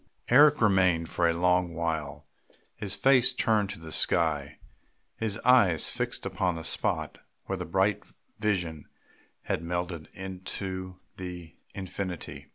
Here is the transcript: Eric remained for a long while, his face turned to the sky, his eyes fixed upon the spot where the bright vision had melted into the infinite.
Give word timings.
Eric 0.29 0.61
remained 0.61 1.09
for 1.09 1.29
a 1.29 1.33
long 1.35 1.75
while, 1.75 2.25
his 2.75 2.95
face 2.95 3.35
turned 3.35 3.69
to 3.69 3.79
the 3.79 3.91
sky, 3.91 4.57
his 5.17 5.37
eyes 5.45 5.91
fixed 5.91 6.25
upon 6.25 6.55
the 6.55 6.63
spot 6.63 7.19
where 7.45 7.57
the 7.59 7.65
bright 7.65 8.01
vision 8.39 8.87
had 9.43 9.61
melted 9.61 10.09
into 10.15 10.95
the 11.17 11.53
infinite. 11.75 12.47